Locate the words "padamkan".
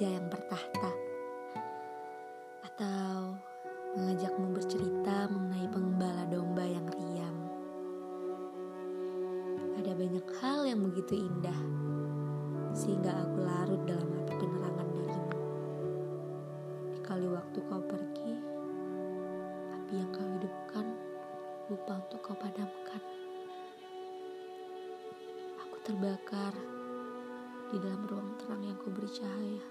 22.40-23.04